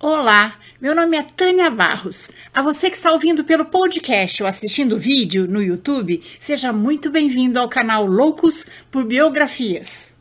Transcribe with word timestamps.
Olá, 0.00 0.58
meu 0.80 0.94
nome 0.94 1.16
é 1.16 1.22
Tânia 1.22 1.70
Barros. 1.70 2.32
A 2.52 2.60
você 2.60 2.90
que 2.90 2.96
está 2.96 3.12
ouvindo 3.12 3.44
pelo 3.44 3.64
podcast 3.64 4.42
ou 4.42 4.48
assistindo 4.48 4.96
o 4.96 4.98
vídeo 4.98 5.46
no 5.46 5.62
YouTube, 5.62 6.22
seja 6.38 6.72
muito 6.72 7.10
bem-vindo 7.10 7.58
ao 7.58 7.68
canal 7.68 8.04
Loucos 8.04 8.66
por 8.90 9.04
Biografias. 9.04 10.12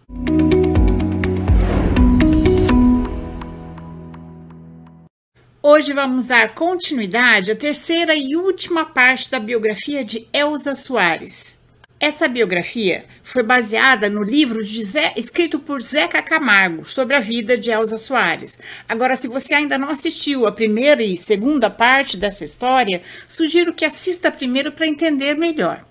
Hoje 5.62 5.92
vamos 5.92 6.28
dar 6.28 6.54
continuidade 6.54 7.52
à 7.52 7.56
terceira 7.56 8.16
e 8.16 8.36
última 8.36 8.86
parte 8.86 9.30
da 9.32 9.40
biografia 9.40 10.06
de 10.06 10.28
Elza 10.32 10.76
Soares. 10.76 11.63
Essa 12.04 12.28
biografia 12.28 13.06
foi 13.24 13.44
baseada 13.44 14.10
no 14.10 14.22
livro 14.24 14.62
Zé, 14.62 15.14
escrito 15.16 15.58
por 15.58 15.82
Zeca 15.82 16.22
Camargo 16.22 16.84
sobre 16.86 17.16
a 17.16 17.20
vida 17.20 17.58
de 17.58 17.72
Elza 17.72 17.96
Soares. 17.96 18.60
Agora, 18.90 19.16
se 19.16 19.26
você 19.26 19.54
ainda 19.54 19.78
não 19.78 19.88
assistiu 19.88 20.46
a 20.46 20.52
primeira 20.52 21.02
e 21.02 21.16
segunda 21.16 21.70
parte 21.70 22.18
dessa 22.18 22.44
história, 22.44 23.02
sugiro 23.26 23.74
que 23.74 23.86
assista 23.86 24.30
primeiro 24.30 24.74
para 24.74 24.86
entender 24.86 25.38
melhor. 25.38 25.86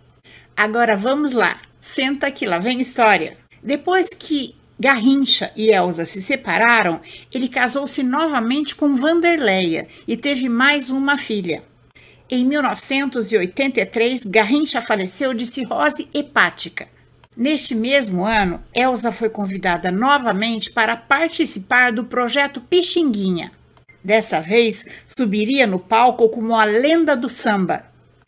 Agora 0.55 0.99
vamos 0.99 1.33
lá, 1.33 1.59
senta 1.81 2.31
que 2.31 2.45
lá 2.45 2.59
vem 2.59 2.79
história. 2.79 3.39
Depois 3.63 4.11
que 4.11 4.55
Garrincha 4.79 5.51
e 5.57 5.71
Elsa 5.71 6.05
se 6.05 6.21
separaram, 6.21 7.01
ele 7.33 7.49
casou-se 7.49 8.03
novamente 8.03 8.77
com 8.77 8.97
Vanderleia 8.97 9.89
e 10.07 10.15
teve 10.15 10.47
mais 10.47 10.91
uma 10.91 11.17
filha. 11.17 11.63
Em 12.35 12.47
1983, 12.47 14.25
Garrincha 14.25 14.81
faleceu 14.81 15.35
de 15.35 15.45
cirrose 15.45 16.09
hepática. 16.15 16.89
Neste 17.37 17.75
mesmo 17.75 18.25
ano, 18.25 18.65
Elsa 18.75 19.13
foi 19.13 19.29
convidada 19.29 19.93
novamente 19.93 20.73
para 20.73 20.97
participar 20.97 21.93
do 21.93 22.05
projeto 22.05 22.59
Pixinguinha. 22.59 23.53
Dessa 24.03 24.41
vez, 24.41 24.87
subiria 25.07 25.67
no 25.67 25.79
palco 25.79 26.27
como 26.31 26.57
a 26.57 26.65
lenda 26.65 27.15
do 27.15 27.29
samba. 27.29 27.85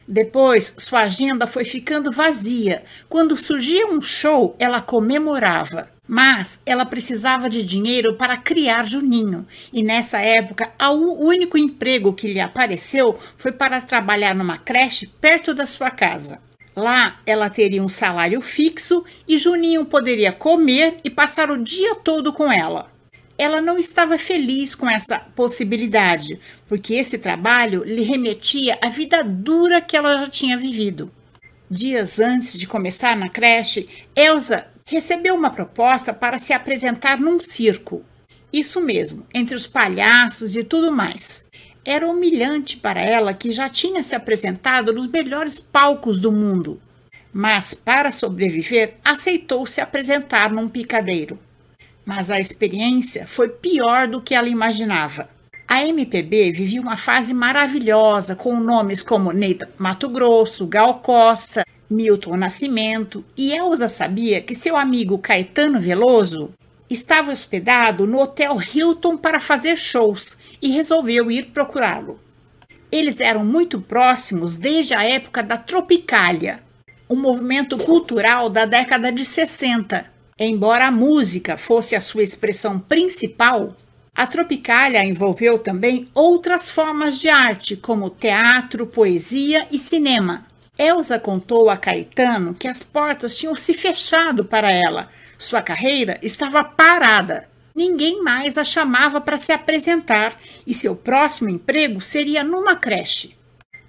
Depois, 0.07 0.75
sua 0.77 1.05
agenda 1.05 1.47
foi 1.47 1.65
ficando 1.65 2.13
vazia. 2.13 2.85
Quando 3.09 3.39
surgia 3.39 3.87
um 3.87 4.03
show, 4.03 4.55
ela 4.59 4.83
comemorava. 4.83 5.94
Mas 6.07 6.61
ela 6.67 6.85
precisava 6.85 7.49
de 7.49 7.63
dinheiro 7.63 8.15
para 8.15 8.37
criar 8.37 8.87
Juninho, 8.87 9.47
e 9.73 9.83
nessa 9.83 10.19
época 10.19 10.71
o 10.79 11.27
único 11.27 11.57
emprego 11.57 12.13
que 12.13 12.29
lhe 12.29 12.41
apareceu 12.41 13.19
foi 13.37 13.53
para 13.53 13.81
trabalhar 13.81 14.35
numa 14.35 14.59
creche 14.59 15.07
perto 15.07 15.55
da 15.55 15.65
sua 15.65 15.91
casa. 15.91 16.41
Lá 16.77 17.21
ela 17.25 17.49
teria 17.49 17.83
um 17.83 17.89
salário 17.89 18.41
fixo 18.43 19.05
e 19.27 19.39
Juninho 19.39 19.87
poderia 19.87 20.33
comer 20.33 20.97
e 21.03 21.09
passar 21.09 21.51
o 21.51 21.63
dia 21.63 21.95
todo 21.95 22.33
com 22.33 22.53
ela. 22.53 22.93
Ela 23.39 23.61
não 23.61 23.79
estava 23.79 24.19
feliz 24.19 24.75
com 24.75 24.89
essa 24.89 25.19
possibilidade, 25.35 26.39
porque 26.69 26.95
esse 26.95 27.17
trabalho 27.19 27.83
lhe 27.83 28.03
remetia 28.03 28.79
à 28.83 28.89
vida 28.89 29.23
dura 29.23 29.81
que 29.81 29.97
ela 29.97 30.19
já 30.19 30.27
tinha 30.29 30.59
vivido. 30.59 31.11
Dias 31.71 32.21
antes 32.21 32.59
de 32.59 32.67
começar 32.67 33.17
na 33.17 33.29
creche, 33.29 33.89
Elsa 34.15 34.67
recebeu 34.87 35.35
uma 35.35 35.51
proposta 35.51 36.13
para 36.13 36.39
se 36.39 36.53
apresentar 36.53 37.19
num 37.19 37.41
circo. 37.41 38.05
Isso 38.53 38.81
mesmo, 38.81 39.27
entre 39.33 39.55
os 39.55 39.67
palhaços 39.67 40.55
e 40.55 40.63
tudo 40.63 40.93
mais. 40.93 41.47
Era 41.85 42.09
humilhante 42.09 42.77
para 42.77 43.03
ela 43.03 43.35
que 43.35 43.51
já 43.51 43.69
tinha 43.69 44.03
se 44.03 44.15
apresentado 44.15 44.93
nos 44.93 45.07
melhores 45.07 45.59
palcos 45.59 46.21
do 46.21 46.31
mundo. 46.31 46.81
Mas, 47.33 47.75
para 47.75 48.13
sobreviver, 48.13 48.95
aceitou 49.05 49.67
se 49.67 49.81
apresentar 49.81 50.53
num 50.53 50.69
picadeiro. 50.69 51.39
Mas 52.07 52.31
a 52.31 52.39
experiência 52.39 53.27
foi 53.27 53.49
pior 53.49 54.07
do 54.07 54.21
que 54.21 54.35
ela 54.35 54.49
imaginava. 54.49 55.29
A 55.67 55.85
MPB 55.85 56.53
vivia 56.53 56.81
uma 56.81 56.97
fase 56.97 57.35
maravilhosa 57.35 58.37
com 58.37 58.61
nomes 58.61 59.03
como 59.03 59.33
Neita 59.33 59.69
Mato 59.77 60.09
Grosso, 60.09 60.67
Gal 60.67 61.01
Costa, 61.01 61.65
Milton 61.91 62.37
Nascimento, 62.37 63.25
e 63.37 63.53
Elsa 63.53 63.89
sabia 63.89 64.41
que 64.41 64.55
seu 64.55 64.77
amigo 64.77 65.19
Caetano 65.19 65.81
Veloso 65.81 66.51
estava 66.89 67.33
hospedado 67.33 68.07
no 68.07 68.21
Hotel 68.21 68.57
Hilton 68.61 69.17
para 69.17 69.41
fazer 69.41 69.77
shows 69.77 70.37
e 70.61 70.71
resolveu 70.71 71.31
ir 71.31 71.47
procurá-lo. 71.47 72.21
Eles 72.91 73.21
eram 73.21 73.45
muito 73.45 73.81
próximos 73.81 74.55
desde 74.55 74.95
a 74.95 75.03
época 75.03 75.43
da 75.43 75.57
Tropicália, 75.57 76.61
um 77.09 77.17
movimento 77.17 77.77
cultural 77.79 78.49
da 78.49 78.65
década 78.65 79.11
de 79.11 79.25
60. 79.25 80.07
Embora 80.39 80.87
a 80.87 80.91
música 80.91 81.57
fosse 81.57 81.95
a 81.95 82.01
sua 82.01 82.23
expressão 82.23 82.79
principal, 82.79 83.77
a 84.15 84.27
Tropicália 84.27 85.05
envolveu 85.05 85.59
também 85.59 86.09
outras 86.15 86.71
formas 86.71 87.19
de 87.19 87.29
arte, 87.29 87.77
como 87.77 88.11
teatro, 88.11 88.87
poesia 88.87 89.67
e 89.73 89.79
cinema. 89.79 90.47
Elsa 90.77 91.21
contou 91.21 91.71
a 91.71 91.77
Caetano 91.77 92.55
que 92.55 92.67
as 92.67 92.83
portas 92.83 93.37
tinham 93.37 93.55
se 93.55 93.73
fechado 93.73 94.45
para 94.45 94.73
ela. 94.73 95.09
Sua 95.39 95.63
carreira 95.63 96.19
estava 96.21 96.65
parada. 96.65 97.49
Ninguém 97.75 98.23
mais 98.23 98.59
a 98.59 98.65
chamava 98.65 99.21
para 99.21 99.37
se 99.37 99.53
apresentar 99.53 100.37
e 100.67 100.75
seu 100.75 100.97
próximo 100.97 101.49
emprego 101.49 102.01
seria 102.01 102.43
numa 102.43 102.75
creche. 102.77 103.37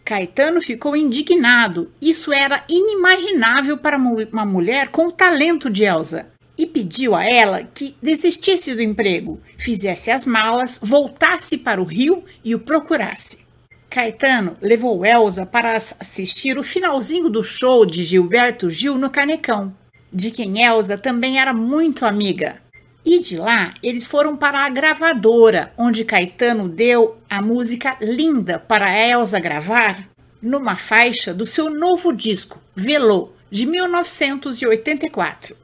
Caetano 0.03 0.61
ficou 0.61 0.95
indignado. 0.95 1.91
Isso 1.99 2.31
era 2.31 2.63
inimaginável 2.69 3.77
para 3.77 3.97
uma 3.97 4.45
mulher 4.45 4.89
com 4.89 5.07
o 5.07 5.11
talento 5.11 5.69
de 5.69 5.83
Elsa 5.83 6.27
e 6.57 6.65
pediu 6.65 7.15
a 7.15 7.25
ela 7.25 7.63
que 7.63 7.95
desistisse 8.01 8.75
do 8.75 8.81
emprego, 8.81 9.41
fizesse 9.57 10.11
as 10.11 10.25
malas, 10.25 10.79
voltasse 10.81 11.57
para 11.57 11.81
o 11.81 11.85
Rio 11.85 12.23
e 12.43 12.53
o 12.53 12.59
procurasse. 12.59 13.44
Caetano 13.89 14.57
levou 14.61 15.05
Elsa 15.05 15.45
para 15.45 15.73
assistir 15.73 16.57
o 16.57 16.63
finalzinho 16.63 17.29
do 17.29 17.43
show 17.43 17.85
de 17.85 18.03
Gilberto 18.03 18.69
Gil 18.69 18.97
no 18.97 19.09
Canecão, 19.09 19.73
de 20.11 20.31
quem 20.31 20.63
Elsa 20.63 20.97
também 20.97 21.39
era 21.39 21.53
muito 21.53 22.05
amiga. 22.05 22.57
E 23.05 23.19
de 23.19 23.37
lá 23.37 23.73
eles 23.81 24.05
foram 24.05 24.35
para 24.35 24.65
a 24.65 24.69
gravadora, 24.69 25.71
onde 25.77 26.03
Caetano 26.03 26.67
deu 26.67 27.17
a 27.29 27.41
música 27.41 27.95
Linda 28.01 28.59
para 28.59 28.99
Elsa 28.99 29.39
gravar 29.39 30.07
numa 30.41 30.75
faixa 30.75 31.33
do 31.33 31.45
seu 31.45 31.69
novo 31.69 32.11
disco, 32.11 32.61
Velô, 32.75 33.31
de 33.49 33.65
1984. 33.65 35.55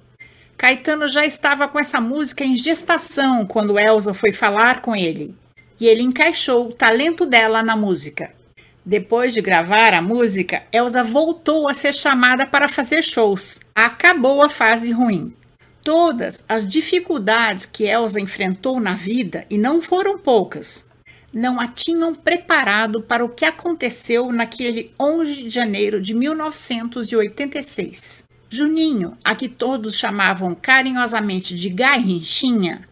Caetano 0.58 1.08
já 1.08 1.26
estava 1.26 1.68
com 1.68 1.80
essa 1.80 2.00
música 2.00 2.46
em 2.46 2.56
gestação 2.56 3.46
quando 3.46 3.80
Elsa 3.80 4.14
foi 4.14 4.32
falar 4.32 4.82
com 4.82 4.96
ele 4.96 5.36
e 5.82 5.88
ele 5.88 6.04
encaixou 6.04 6.70
o 6.70 6.74
talento 6.74 7.26
dela 7.26 7.64
na 7.64 7.76
música. 7.76 8.32
Depois 8.86 9.34
de 9.34 9.42
gravar 9.42 9.96
a 9.96 10.02
música, 10.02 10.62
Elsa 10.72 11.04
voltou 11.04 11.68
a 11.68 11.74
ser 11.74 11.94
chamada 11.94 12.46
para 12.46 12.68
fazer 12.68 13.04
shows. 13.04 13.60
Acabou 13.74 14.44
a 14.44 14.50
fase 14.50 14.92
ruim. 14.92 15.34
Todas 15.84 16.46
as 16.48 16.68
dificuldades 16.68 17.66
que 17.66 17.86
Elsa 17.86 18.22
enfrentou 18.22 18.80
na 18.80 18.94
vida, 18.94 19.48
e 19.50 19.58
não 19.58 19.82
foram 19.82 20.20
poucas, 20.20 20.88
não 21.34 21.60
a 21.60 21.68
tinham 21.68 22.14
preparado 22.14 23.02
para 23.02 23.26
o 23.26 23.30
que 23.30 23.46
aconteceu 23.46 24.32
naquele 24.32 24.92
11 25.00 25.44
de 25.44 25.50
janeiro 25.50 26.00
de 26.00 26.14
1986. 26.14 28.24
Juninho, 28.50 29.18
a 29.24 29.34
que 29.34 29.50
todos 29.50 29.98
chamavam 29.98 30.54
carinhosamente 30.54 31.56
de 31.56 31.70
Garrinchinha, 31.70 32.88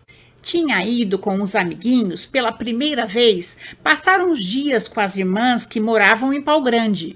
tinha 0.49 0.83
ido 0.83 1.19
com 1.19 1.39
os 1.43 1.53
amiguinhos 1.53 2.25
pela 2.25 2.51
primeira 2.51 3.05
vez 3.05 3.55
passar 3.83 4.19
uns 4.19 4.43
dias 4.43 4.87
com 4.87 4.99
as 4.99 5.15
irmãs 5.15 5.63
que 5.63 5.79
moravam 5.79 6.33
em 6.33 6.41
Pau 6.41 6.59
Grande. 6.63 7.15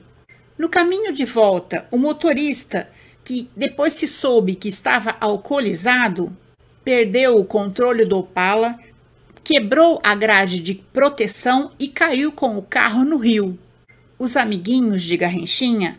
No 0.55 0.69
caminho 0.69 1.11
de 1.11 1.25
volta, 1.25 1.87
o 1.89 1.97
motorista, 1.97 2.87
que 3.23 3.49
depois 3.55 3.93
se 3.93 4.07
soube 4.07 4.53
que 4.53 4.69
estava 4.69 5.17
alcoolizado, 5.19 6.31
perdeu 6.83 7.35
o 7.35 7.43
controle 7.43 8.05
do 8.05 8.19
Opala, 8.19 8.77
quebrou 9.43 9.99
a 10.03 10.13
grade 10.13 10.59
de 10.59 10.75
proteção 10.75 11.71
e 11.79 11.87
caiu 11.87 12.31
com 12.31 12.55
o 12.55 12.61
carro 12.61 13.03
no 13.03 13.17
rio. 13.17 13.57
Os 14.19 14.37
amiguinhos 14.37 15.01
de 15.01 15.17
Garrenchinha 15.17 15.97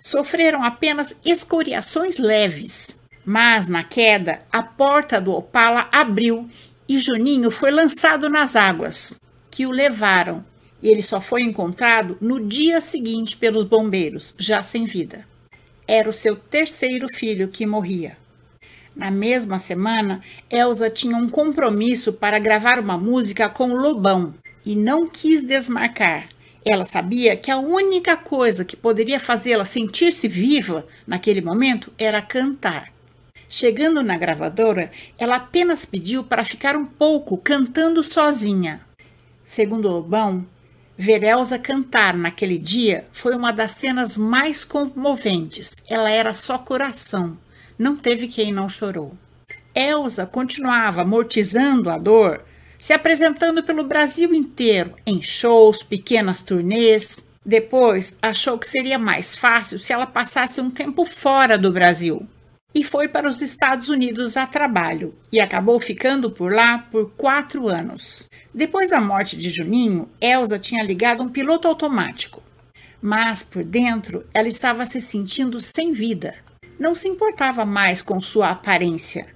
sofreram 0.00 0.64
apenas 0.64 1.16
escoriações 1.24 2.18
leves. 2.18 2.98
Mas 3.28 3.66
na 3.66 3.82
queda, 3.82 4.42
a 4.52 4.62
porta 4.62 5.20
do 5.20 5.32
Opala 5.32 5.88
abriu 5.90 6.48
e 6.88 6.96
Juninho 6.96 7.50
foi 7.50 7.72
lançado 7.72 8.28
nas 8.28 8.54
águas, 8.54 9.18
que 9.50 9.66
o 9.66 9.72
levaram. 9.72 10.44
E 10.80 10.88
ele 10.88 11.02
só 11.02 11.20
foi 11.20 11.42
encontrado 11.42 12.16
no 12.20 12.38
dia 12.38 12.80
seguinte 12.80 13.36
pelos 13.36 13.64
bombeiros, 13.64 14.32
já 14.38 14.62
sem 14.62 14.84
vida. 14.84 15.26
Era 15.88 16.08
o 16.08 16.12
seu 16.12 16.36
terceiro 16.36 17.08
filho 17.08 17.48
que 17.48 17.66
morria. 17.66 18.16
Na 18.94 19.10
mesma 19.10 19.58
semana, 19.58 20.22
Elsa 20.48 20.88
tinha 20.88 21.16
um 21.16 21.28
compromisso 21.28 22.12
para 22.12 22.38
gravar 22.38 22.78
uma 22.78 22.96
música 22.96 23.48
com 23.48 23.70
o 23.70 23.76
Lobão 23.76 24.34
e 24.64 24.76
não 24.76 25.08
quis 25.08 25.42
desmarcar. 25.42 26.28
Ela 26.64 26.84
sabia 26.84 27.36
que 27.36 27.50
a 27.50 27.58
única 27.58 28.16
coisa 28.16 28.64
que 28.64 28.76
poderia 28.76 29.18
fazê-la 29.18 29.64
sentir-se 29.64 30.28
viva 30.28 30.86
naquele 31.04 31.40
momento 31.40 31.92
era 31.98 32.22
cantar. 32.22 32.95
Chegando 33.48 34.02
na 34.02 34.18
gravadora, 34.18 34.90
ela 35.16 35.36
apenas 35.36 35.84
pediu 35.84 36.24
para 36.24 36.44
ficar 36.44 36.74
um 36.74 36.84
pouco 36.84 37.36
cantando 37.36 38.02
sozinha. 38.02 38.80
Segundo 39.44 39.88
Lobão, 39.88 40.44
ver 40.98 41.22
Elsa 41.22 41.56
cantar 41.58 42.16
naquele 42.16 42.58
dia 42.58 43.06
foi 43.12 43.36
uma 43.36 43.52
das 43.52 43.72
cenas 43.72 44.18
mais 44.18 44.64
comoventes. 44.64 45.76
Ela 45.88 46.10
era 46.10 46.34
só 46.34 46.58
coração, 46.58 47.38
não 47.78 47.96
teve 47.96 48.26
quem 48.26 48.52
não 48.52 48.68
chorou. 48.68 49.16
Elsa 49.72 50.26
continuava 50.26 51.02
amortizando 51.02 51.88
a 51.88 51.98
dor, 51.98 52.42
se 52.78 52.92
apresentando 52.92 53.62
pelo 53.62 53.84
Brasil 53.84 54.34
inteiro, 54.34 54.94
em 55.06 55.22
shows, 55.22 55.82
pequenas 55.82 56.40
turnês. 56.40 57.24
Depois, 57.44 58.16
achou 58.20 58.58
que 58.58 58.66
seria 58.66 58.98
mais 58.98 59.36
fácil 59.36 59.78
se 59.78 59.92
ela 59.92 60.06
passasse 60.06 60.60
um 60.60 60.70
tempo 60.70 61.04
fora 61.04 61.56
do 61.56 61.70
Brasil 61.70 62.26
e 62.76 62.84
foi 62.84 63.08
para 63.08 63.26
os 63.26 63.40
Estados 63.40 63.88
Unidos 63.88 64.36
a 64.36 64.46
trabalho 64.46 65.14
e 65.32 65.40
acabou 65.40 65.80
ficando 65.80 66.30
por 66.30 66.52
lá 66.52 66.76
por 66.76 67.10
quatro 67.12 67.68
anos. 67.68 68.28
Depois 68.52 68.90
da 68.90 69.00
morte 69.00 69.34
de 69.34 69.48
Juninho, 69.48 70.06
Elsa 70.20 70.58
tinha 70.58 70.84
ligado 70.84 71.22
um 71.22 71.28
piloto 71.30 71.66
automático, 71.66 72.42
mas 73.00 73.42
por 73.42 73.64
dentro 73.64 74.26
ela 74.34 74.46
estava 74.46 74.84
se 74.84 75.00
sentindo 75.00 75.58
sem 75.58 75.94
vida. 75.94 76.34
Não 76.78 76.94
se 76.94 77.08
importava 77.08 77.64
mais 77.64 78.02
com 78.02 78.20
sua 78.20 78.50
aparência. 78.50 79.26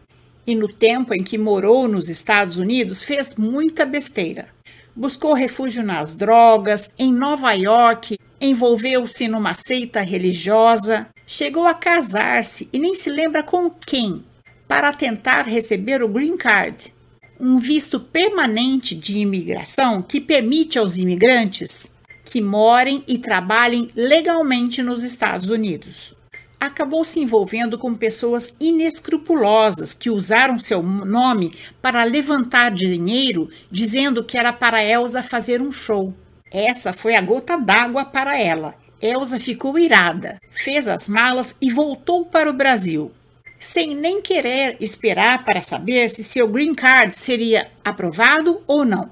E 0.47 0.55
no 0.55 0.69
tempo 0.69 1.15
em 1.15 1.25
que 1.25 1.39
morou 1.39 1.89
nos 1.89 2.11
Estados 2.11 2.59
Unidos, 2.59 3.03
fez 3.03 3.37
muita 3.37 3.87
besteira. 3.87 4.49
Buscou 4.95 5.33
refúgio 5.33 5.83
nas 5.83 6.15
drogas, 6.15 6.91
em 6.99 7.11
Nova 7.11 7.55
York, 7.55 8.19
envolveu-se 8.39 9.29
numa 9.29 9.55
seita 9.55 10.03
religiosa, 10.03 11.09
chegou 11.31 11.65
a 11.65 11.75
casar-se 11.75 12.69
e 12.73 12.79
nem 12.81 12.97
se 12.97 13.09
lembra 13.09 13.41
com 13.41 13.71
quem, 13.71 14.25
para 14.67 14.93
tentar 14.93 15.43
receber 15.43 16.03
o 16.03 16.09
Green 16.09 16.37
Card, 16.37 16.93
um 17.39 17.57
visto 17.57 18.01
permanente 18.01 18.97
de 18.97 19.19
imigração 19.19 20.03
que 20.03 20.21
permite 20.21 20.77
aos 20.77 20.97
imigrantes 20.97 21.89
que 22.25 22.43
morem 22.43 23.05
e 23.07 23.17
trabalhem 23.17 23.93
legalmente 23.95 24.83
nos 24.83 25.05
Estados 25.05 25.49
Unidos. 25.51 26.17
Acabou 26.59 27.05
se 27.05 27.21
envolvendo 27.21 27.79
com 27.79 27.95
pessoas 27.95 28.57
inescrupulosas 28.59 29.95
que 29.95 30.11
usaram 30.11 30.59
seu 30.59 30.83
nome 30.83 31.55
para 31.81 32.03
levantar 32.03 32.73
dinheiro, 32.73 33.49
dizendo 33.71 34.25
que 34.25 34.37
era 34.37 34.53
para 34.53 34.85
Elsa 34.85 35.23
fazer 35.23 35.63
um 35.63 35.71
show. 35.71 36.13
Essa 36.51 36.93
foi 36.93 37.15
a 37.15 37.21
gota 37.21 37.57
d'água 37.57 38.05
para 38.05 38.37
ela 38.37 38.75
Elsa 39.01 39.41
ficou 39.41 39.79
irada, 39.79 40.39
fez 40.51 40.87
as 40.87 41.09
malas 41.09 41.57
e 41.61 41.71
voltou 41.71 42.27
para 42.27 42.51
o 42.51 42.53
Brasil, 42.53 43.11
sem 43.59 43.95
nem 43.95 44.21
querer 44.21 44.77
esperar 44.79 45.45
para 45.45 45.63
saber 45.63 46.11
se 46.11 46.23
seu 46.23 46.47
green 46.47 46.75
card 46.75 47.17
seria 47.17 47.71
aprovado 47.85 48.63
ou 48.67 48.85
não. 48.85 49.11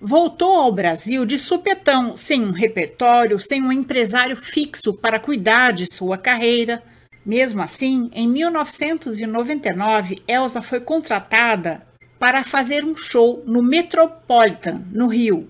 Voltou 0.00 0.56
ao 0.56 0.72
Brasil 0.72 1.24
de 1.24 1.38
supetão, 1.38 2.16
sem 2.16 2.44
um 2.44 2.50
repertório, 2.50 3.38
sem 3.38 3.62
um 3.62 3.70
empresário 3.70 4.36
fixo 4.36 4.92
para 4.92 5.20
cuidar 5.20 5.72
de 5.72 5.86
sua 5.86 6.18
carreira. 6.18 6.82
Mesmo 7.24 7.62
assim, 7.62 8.10
em 8.12 8.26
1999, 8.28 10.20
Elsa 10.26 10.60
foi 10.60 10.80
contratada 10.80 11.86
para 12.18 12.42
fazer 12.42 12.84
um 12.84 12.96
show 12.96 13.44
no 13.46 13.62
Metropolitan, 13.62 14.82
no 14.90 15.06
Rio. 15.06 15.48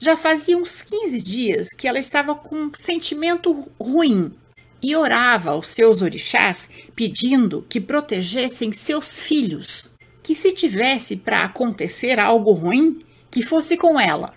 Já 0.00 0.16
fazia 0.16 0.56
uns 0.56 0.80
15 0.80 1.20
dias 1.20 1.68
que 1.70 1.88
ela 1.88 1.98
estava 1.98 2.34
com 2.34 2.54
um 2.54 2.70
sentimento 2.72 3.68
ruim 3.80 4.32
e 4.80 4.94
orava 4.94 5.50
aos 5.50 5.68
seus 5.68 6.02
orixás 6.02 6.68
pedindo 6.94 7.66
que 7.68 7.80
protegessem 7.80 8.72
seus 8.72 9.18
filhos, 9.18 9.90
que 10.22 10.36
se 10.36 10.52
tivesse 10.52 11.16
para 11.16 11.44
acontecer 11.44 12.20
algo 12.20 12.52
ruim, 12.52 13.00
que 13.28 13.42
fosse 13.42 13.76
com 13.76 13.98
ela. 13.98 14.34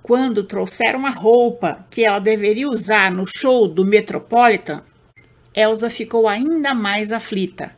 Quando 0.00 0.44
trouxeram 0.44 1.04
a 1.04 1.10
roupa 1.10 1.84
que 1.90 2.04
ela 2.04 2.18
deveria 2.18 2.68
usar 2.68 3.10
no 3.10 3.26
show 3.26 3.66
do 3.66 3.84
Metropolitan, 3.84 4.82
Elsa 5.54 5.90
ficou 5.90 6.28
ainda 6.28 6.72
mais 6.72 7.10
aflita. 7.10 7.74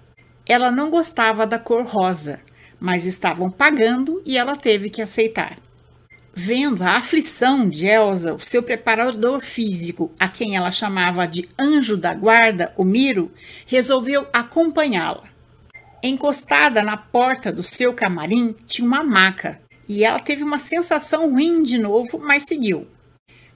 Ela 0.47 0.71
não 0.71 0.91
gostava 0.91 1.47
da 1.47 1.59
cor 1.59 1.85
rosa, 1.85 2.41
mas 2.79 3.07
estavam 3.07 3.51
pagando 3.51 4.23
e 4.27 4.37
ela 4.37 4.57
teve 4.57 4.91
que 4.91 5.01
aceitar. 5.01 5.59
Vendo 6.35 6.83
a 6.83 6.97
aflição 6.97 7.69
de 7.69 7.87
Elsa, 7.87 8.33
o 8.33 8.41
seu 8.41 8.63
preparador 8.63 9.43
físico, 9.43 10.11
a 10.19 10.31
quem 10.31 10.57
ela 10.57 10.71
chamava 10.71 11.27
de 11.27 11.47
anjo 11.59 11.95
da 11.95 12.15
guarda, 12.15 12.73
o 12.75 12.85
Miro, 12.85 13.31
resolveu 13.67 14.27
acompanhá-la. 14.33 15.25
Encostada 16.03 16.83
na 16.83 16.97
porta 16.97 17.53
do 17.53 17.63
seu 17.63 17.93
camarim 17.93 18.57
tinha 18.67 18.89
uma 18.89 19.05
maca 19.05 19.61
e 19.87 20.05
ela 20.05 20.19
teve 20.19 20.43
uma 20.43 20.57
sensação 20.57 21.31
ruim 21.31 21.63
de 21.63 21.77
novo, 21.77 22.19
mas 22.19 22.45
seguiu. 22.45 22.87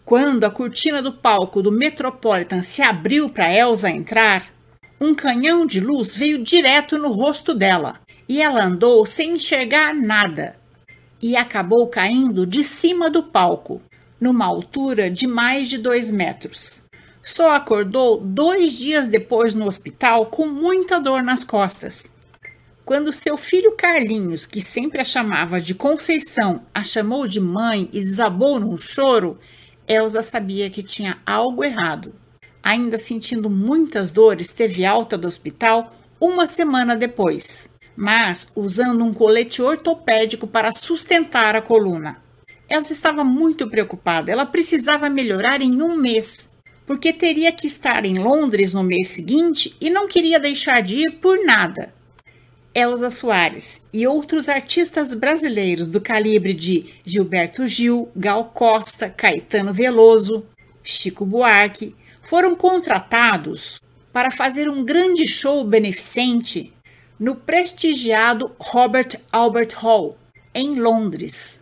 Quando 0.04 0.44
a 0.44 0.50
cortina 0.50 1.00
do 1.00 1.14
palco 1.14 1.62
do 1.62 1.72
Metropolitan 1.72 2.60
se 2.60 2.82
abriu 2.82 3.30
para 3.30 3.52
Elsa 3.52 3.88
entrar, 3.88 4.52
um 5.00 5.14
canhão 5.14 5.64
de 5.66 5.80
luz 5.80 6.12
veio 6.12 6.44
direto 6.44 6.98
no 6.98 7.10
rosto 7.10 7.54
dela 7.54 8.00
e 8.28 8.42
ela 8.42 8.62
andou 8.62 9.06
sem 9.06 9.36
enxergar 9.36 9.94
nada 9.94 10.56
e 11.22 11.36
acabou 11.36 11.86
caindo 11.88 12.46
de 12.46 12.62
cima 12.62 13.10
do 13.10 13.22
palco, 13.22 13.80
numa 14.20 14.46
altura 14.46 15.10
de 15.10 15.26
mais 15.26 15.68
de 15.68 15.78
dois 15.78 16.10
metros. 16.10 16.82
Só 17.22 17.50
acordou 17.50 18.20
dois 18.20 18.74
dias 18.74 19.08
depois 19.08 19.54
no 19.54 19.66
hospital 19.66 20.26
com 20.26 20.46
muita 20.46 21.00
dor 21.00 21.22
nas 21.22 21.42
costas. 21.42 22.14
Quando 22.84 23.12
seu 23.12 23.36
filho 23.36 23.74
Carlinhos, 23.76 24.46
que 24.46 24.60
sempre 24.60 25.00
a 25.00 25.04
chamava 25.04 25.60
de 25.60 25.74
Conceição, 25.74 26.62
a 26.72 26.84
chamou 26.84 27.26
de 27.26 27.40
mãe 27.40 27.88
e 27.92 28.00
desabou 28.00 28.60
num 28.60 28.76
choro, 28.76 29.38
Elsa 29.88 30.22
sabia 30.22 30.70
que 30.70 30.84
tinha 30.84 31.18
algo 31.26 31.64
errado. 31.64 32.14
Ainda 32.62 32.96
sentindo 32.96 33.50
muitas 33.50 34.12
dores, 34.12 34.52
teve 34.52 34.84
alta 34.84 35.18
do 35.18 35.26
hospital 35.26 35.92
uma 36.20 36.46
semana 36.46 36.94
depois 36.94 37.75
mas 37.96 38.52
usando 38.54 39.02
um 39.02 39.14
colete 39.14 39.62
ortopédico 39.62 40.46
para 40.46 40.72
sustentar 40.72 41.56
a 41.56 41.62
coluna. 41.62 42.22
Ela 42.68 42.82
estava 42.82 43.24
muito 43.24 43.68
preocupada, 43.68 44.30
ela 44.30 44.44
precisava 44.44 45.08
melhorar 45.08 45.62
em 45.62 45.80
um 45.80 45.96
mês, 45.96 46.52
porque 46.84 47.12
teria 47.12 47.50
que 47.52 47.66
estar 47.66 48.04
em 48.04 48.18
Londres 48.18 48.74
no 48.74 48.82
mês 48.82 49.08
seguinte 49.08 49.74
e 49.80 49.88
não 49.88 50.06
queria 50.06 50.38
deixar 50.38 50.82
de 50.82 50.96
ir 50.96 51.12
por 51.20 51.44
nada. 51.44 51.94
Elza 52.74 53.08
Soares 53.08 53.82
e 53.90 54.06
outros 54.06 54.50
artistas 54.50 55.14
brasileiros 55.14 55.88
do 55.88 55.98
calibre 55.98 56.52
de 56.52 56.92
Gilberto 57.06 57.66
Gil, 57.66 58.10
Gal 58.14 58.44
Costa, 58.52 59.08
Caetano 59.08 59.72
Veloso, 59.72 60.44
Chico 60.82 61.24
Buarque 61.24 61.96
foram 62.22 62.54
contratados 62.54 63.80
para 64.12 64.30
fazer 64.30 64.68
um 64.68 64.84
grande 64.84 65.26
show 65.26 65.64
beneficente 65.64 66.75
no 67.18 67.34
prestigiado 67.34 68.52
Robert 68.58 69.20
Albert 69.32 69.74
Hall, 69.76 70.16
em 70.54 70.78
Londres, 70.78 71.60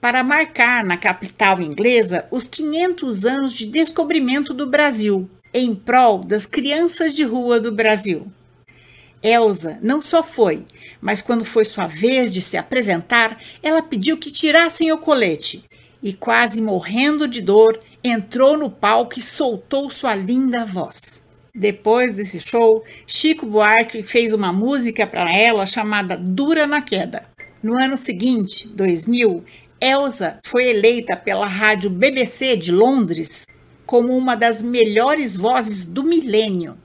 para 0.00 0.22
marcar 0.22 0.84
na 0.84 0.96
capital 0.96 1.60
inglesa 1.60 2.26
os 2.30 2.46
500 2.46 3.24
anos 3.24 3.52
de 3.52 3.66
descobrimento 3.66 4.54
do 4.54 4.66
Brasil, 4.66 5.28
em 5.52 5.74
prol 5.74 6.24
das 6.24 6.46
crianças 6.46 7.12
de 7.14 7.24
rua 7.24 7.60
do 7.60 7.72
Brasil. 7.72 8.26
Elsa 9.22 9.78
não 9.82 10.02
só 10.02 10.22
foi, 10.22 10.64
mas 11.00 11.22
quando 11.22 11.44
foi 11.44 11.64
sua 11.64 11.86
vez 11.86 12.32
de 12.32 12.42
se 12.42 12.56
apresentar, 12.56 13.40
ela 13.62 13.82
pediu 13.82 14.16
que 14.16 14.30
tirassem 14.30 14.90
o 14.90 14.98
colete 14.98 15.64
e, 16.02 16.12
quase 16.12 16.60
morrendo 16.60 17.28
de 17.28 17.40
dor, 17.40 17.78
entrou 18.02 18.58
no 18.58 18.68
palco 18.68 19.18
e 19.18 19.22
soltou 19.22 19.88
sua 19.90 20.14
linda 20.14 20.64
voz. 20.64 21.21
Depois 21.54 22.14
desse 22.14 22.40
show, 22.40 22.82
Chico 23.06 23.44
Buarque 23.44 24.02
fez 24.02 24.32
uma 24.32 24.54
música 24.54 25.06
para 25.06 25.36
ela 25.36 25.66
chamada 25.66 26.16
Dura 26.16 26.66
na 26.66 26.80
Queda. 26.80 27.26
No 27.62 27.76
ano 27.76 27.98
seguinte, 27.98 28.66
2000, 28.68 29.44
Elsa 29.78 30.38
foi 30.46 30.70
eleita 30.70 31.14
pela 31.14 31.46
rádio 31.46 31.90
BBC 31.90 32.56
de 32.56 32.72
Londres 32.72 33.46
como 33.84 34.16
uma 34.16 34.34
das 34.34 34.62
melhores 34.62 35.36
vozes 35.36 35.84
do 35.84 36.02
milênio. 36.02 36.78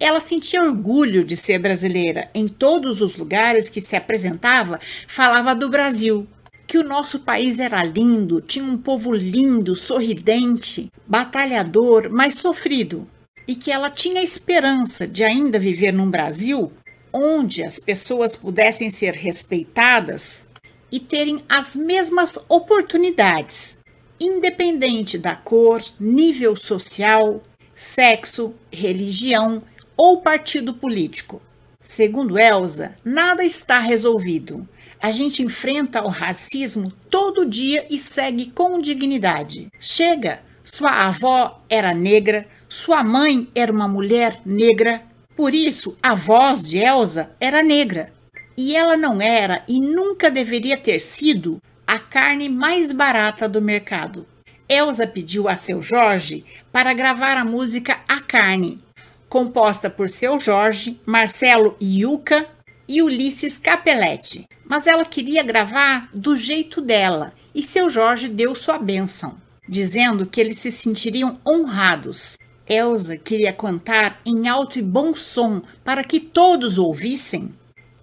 Ela 0.00 0.20
sentia 0.20 0.62
orgulho 0.62 1.22
de 1.22 1.36
ser 1.36 1.58
brasileira. 1.58 2.30
Em 2.34 2.48
todos 2.48 3.02
os 3.02 3.18
lugares 3.18 3.68
que 3.68 3.82
se 3.82 3.94
apresentava, 3.94 4.80
falava 5.06 5.54
do 5.54 5.68
Brasil, 5.68 6.26
que 6.66 6.78
o 6.78 6.82
nosso 6.82 7.20
país 7.20 7.60
era 7.60 7.84
lindo, 7.84 8.40
tinha 8.40 8.64
um 8.64 8.78
povo 8.78 9.12
lindo, 9.12 9.74
sorridente, 9.74 10.90
batalhador, 11.06 12.08
mas 12.10 12.36
sofrido 12.36 13.06
e 13.46 13.54
que 13.54 13.70
ela 13.70 13.90
tinha 13.90 14.22
esperança 14.22 15.06
de 15.06 15.22
ainda 15.22 15.58
viver 15.58 15.92
num 15.92 16.10
Brasil 16.10 16.72
onde 17.12 17.62
as 17.62 17.78
pessoas 17.78 18.34
pudessem 18.34 18.90
ser 18.90 19.14
respeitadas 19.14 20.48
e 20.90 20.98
terem 20.98 21.44
as 21.48 21.76
mesmas 21.76 22.38
oportunidades, 22.48 23.78
independente 24.18 25.16
da 25.16 25.36
cor, 25.36 25.82
nível 25.98 26.56
social, 26.56 27.42
sexo, 27.74 28.54
religião 28.72 29.62
ou 29.96 30.20
partido 30.22 30.74
político. 30.74 31.40
Segundo 31.80 32.38
Elsa, 32.38 32.96
nada 33.04 33.44
está 33.44 33.78
resolvido. 33.78 34.66
A 35.00 35.10
gente 35.10 35.42
enfrenta 35.42 36.02
o 36.02 36.08
racismo 36.08 36.90
todo 37.10 37.44
dia 37.44 37.86
e 37.90 37.98
segue 37.98 38.50
com 38.50 38.80
dignidade. 38.80 39.68
Chega! 39.78 40.40
Sua 40.64 41.06
avó 41.06 41.62
era 41.68 41.94
negra, 41.94 42.48
sua 42.74 43.04
mãe 43.04 43.48
era 43.54 43.72
uma 43.72 43.86
mulher 43.86 44.40
negra, 44.44 45.00
por 45.36 45.54
isso 45.54 45.96
a 46.02 46.12
voz 46.12 46.60
de 46.60 46.78
Elsa 46.78 47.30
era 47.38 47.62
negra. 47.62 48.12
E 48.56 48.74
ela 48.74 48.96
não 48.96 49.22
era 49.22 49.62
e 49.68 49.78
nunca 49.78 50.28
deveria 50.28 50.76
ter 50.76 50.98
sido 50.98 51.62
a 51.86 52.00
carne 52.00 52.48
mais 52.48 52.90
barata 52.90 53.48
do 53.48 53.62
mercado. 53.62 54.26
Elsa 54.68 55.06
pediu 55.06 55.48
a 55.48 55.54
seu 55.54 55.80
Jorge 55.80 56.44
para 56.72 56.92
gravar 56.92 57.36
a 57.36 57.44
música 57.44 58.00
A 58.08 58.18
Carne, 58.18 58.80
composta 59.28 59.88
por 59.88 60.08
seu 60.08 60.36
Jorge, 60.36 61.00
Marcelo 61.06 61.76
Iuca 61.80 62.44
e 62.88 63.02
Ulisses 63.02 63.56
Capelletti. 63.56 64.48
Mas 64.64 64.88
ela 64.88 65.04
queria 65.04 65.44
gravar 65.44 66.08
do 66.12 66.34
jeito 66.34 66.80
dela 66.80 67.32
e 67.54 67.62
seu 67.62 67.88
Jorge 67.88 68.26
deu 68.26 68.52
sua 68.52 68.78
bênção, 68.78 69.36
dizendo 69.68 70.26
que 70.26 70.40
eles 70.40 70.58
se 70.58 70.72
sentiriam 70.72 71.38
honrados. 71.46 72.36
Elsa 72.68 73.16
queria 73.16 73.52
cantar 73.52 74.20
em 74.24 74.48
alto 74.48 74.78
e 74.78 74.82
bom 74.82 75.14
som 75.14 75.62
para 75.84 76.02
que 76.02 76.18
todos 76.18 76.78
ouvissem 76.78 77.52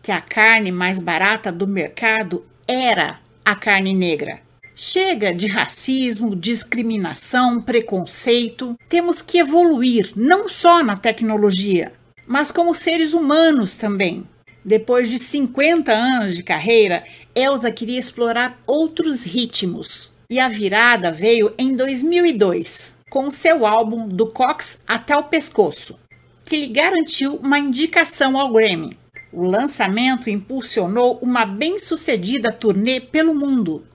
que 0.02 0.12
a 0.12 0.22
carne 0.22 0.72
mais 0.72 1.00
barata 1.00 1.52
do 1.52 1.68
mercado 1.68 2.46
era 2.68 3.20
a 3.46 3.56
carne 3.56 3.94
negra. 3.94 4.40
Chega 4.76 5.34
de 5.34 5.48
racismo, 5.48 6.36
discriminação, 6.36 7.62
preconceito. 7.62 8.76
Temos 8.88 9.22
que 9.22 9.38
evoluir 9.38 10.12
não 10.16 10.50
só 10.50 10.84
na 10.84 10.98
tecnologia, 10.98 11.92
mas 12.26 12.52
como 12.52 12.74
seres 12.74 13.14
humanos 13.14 13.76
também. 13.76 14.24
Depois 14.64 15.10
de 15.10 15.20
50 15.20 15.92
anos 15.92 16.36
de 16.36 16.44
carreira, 16.44 17.04
Elsa 17.36 17.72
queria 17.72 18.00
explorar 18.00 18.60
outros 18.66 19.24
ritmos. 19.24 20.14
E 20.30 20.40
a 20.40 20.48
virada 20.48 21.12
veio 21.12 21.54
em 21.58 21.76
2002, 21.76 22.96
com 23.12 23.30
seu 23.30 23.66
álbum 23.66 24.08
Do 24.08 24.28
Cox 24.28 24.80
até 24.88 25.18
o 25.18 25.24
Pescoço, 25.24 26.00
que 26.46 26.56
lhe 26.56 26.68
garantiu 26.68 27.36
uma 27.36 27.60
indicação 27.60 28.40
ao 28.40 28.54
Grammy. 28.54 28.98
O 29.34 29.44
lançamento 29.44 30.30
impulsionou 30.30 31.20
uma 31.22 31.46
bem-sucedida 31.46 32.54
turnê 32.54 33.02
pelo 33.02 33.36
mundo. 33.36 33.86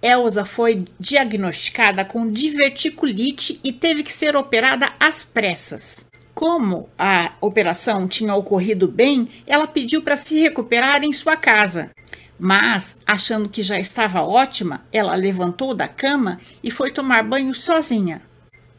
Elsa 0.00 0.46
foi 0.46 0.82
diagnosticada 0.98 2.06
com 2.06 2.26
diverticulite 2.26 3.60
e 3.62 3.70
teve 3.70 4.02
que 4.02 4.12
ser 4.12 4.34
operada 4.34 4.94
às 4.98 5.22
pressas. 5.22 6.06
Como 6.34 6.88
a 6.98 7.32
operação 7.42 8.08
tinha 8.08 8.34
ocorrido 8.34 8.88
bem, 8.88 9.28
ela 9.46 9.66
pediu 9.66 10.00
para 10.00 10.16
se 10.16 10.40
recuperar 10.40 11.04
em 11.04 11.12
sua 11.12 11.36
casa. 11.36 11.90
Mas, 12.38 12.98
achando 13.06 13.46
que 13.46 13.62
já 13.62 13.78
estava 13.78 14.22
ótima, 14.22 14.86
ela 14.90 15.14
levantou 15.14 15.74
da 15.74 15.86
cama 15.86 16.40
e 16.62 16.70
foi 16.70 16.90
tomar 16.90 17.22
banho 17.22 17.52
sozinha. 17.52 18.22